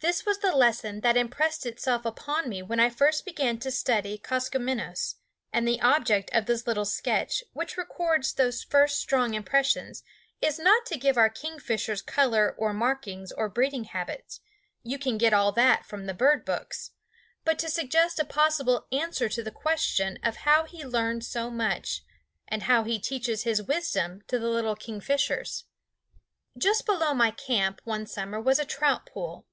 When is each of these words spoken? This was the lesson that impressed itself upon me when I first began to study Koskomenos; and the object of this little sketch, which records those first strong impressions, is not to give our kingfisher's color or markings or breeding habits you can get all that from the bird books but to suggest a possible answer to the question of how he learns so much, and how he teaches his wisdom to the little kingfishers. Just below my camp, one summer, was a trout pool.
This 0.00 0.24
was 0.24 0.38
the 0.38 0.54
lesson 0.54 1.00
that 1.00 1.16
impressed 1.16 1.66
itself 1.66 2.04
upon 2.06 2.48
me 2.48 2.62
when 2.62 2.78
I 2.78 2.88
first 2.88 3.24
began 3.24 3.58
to 3.58 3.70
study 3.72 4.16
Koskomenos; 4.16 5.16
and 5.52 5.66
the 5.66 5.80
object 5.80 6.30
of 6.32 6.46
this 6.46 6.68
little 6.68 6.84
sketch, 6.84 7.42
which 7.52 7.76
records 7.76 8.32
those 8.32 8.62
first 8.62 9.00
strong 9.00 9.34
impressions, 9.34 10.04
is 10.40 10.56
not 10.60 10.86
to 10.86 10.96
give 10.96 11.18
our 11.18 11.28
kingfisher's 11.28 12.00
color 12.00 12.54
or 12.56 12.72
markings 12.72 13.32
or 13.32 13.48
breeding 13.48 13.84
habits 13.84 14.38
you 14.84 15.00
can 15.00 15.18
get 15.18 15.32
all 15.34 15.50
that 15.50 15.84
from 15.84 16.06
the 16.06 16.14
bird 16.14 16.44
books 16.44 16.92
but 17.44 17.58
to 17.58 17.68
suggest 17.68 18.20
a 18.20 18.24
possible 18.24 18.86
answer 18.92 19.28
to 19.28 19.42
the 19.42 19.50
question 19.50 20.16
of 20.22 20.36
how 20.36 20.62
he 20.62 20.84
learns 20.84 21.26
so 21.28 21.50
much, 21.50 22.04
and 22.46 22.62
how 22.62 22.84
he 22.84 23.00
teaches 23.00 23.42
his 23.42 23.64
wisdom 23.64 24.22
to 24.28 24.38
the 24.38 24.48
little 24.48 24.76
kingfishers. 24.76 25.64
Just 26.56 26.86
below 26.86 27.12
my 27.14 27.32
camp, 27.32 27.80
one 27.82 28.06
summer, 28.06 28.40
was 28.40 28.60
a 28.60 28.64
trout 28.64 29.04
pool. 29.04 29.44